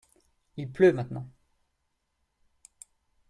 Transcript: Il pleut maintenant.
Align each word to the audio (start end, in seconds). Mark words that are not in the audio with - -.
Il 0.57 0.67
pleut 0.71 0.93
maintenant. 0.93 1.29